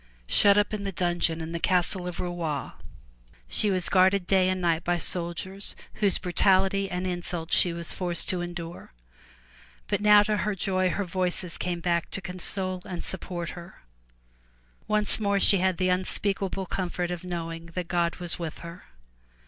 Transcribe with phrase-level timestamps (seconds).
[0.25, 2.71] Shut up in the dungeon of the Castle at Rouen,
[3.47, 8.27] she was guarded day and night by soldiers whose brutality and insults she was forced
[8.29, 8.93] to endure.
[9.85, 13.83] But now to her joy her Voices came back to console and support her.
[14.87, 18.85] Once more she had the un speakable comfort of knowing that God was with her.